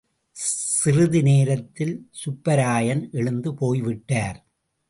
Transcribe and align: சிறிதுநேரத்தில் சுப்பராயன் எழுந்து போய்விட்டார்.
சிறிதுநேரத்தில் 0.35 1.93
சுப்பராயன் 2.11 3.11
எழுந்து 3.11 3.53
போய்விட்டார். 3.53 4.39